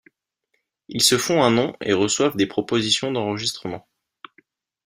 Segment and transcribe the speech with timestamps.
[0.87, 3.87] Ils se font un nom et reçoivent des propositions d'enregistrements.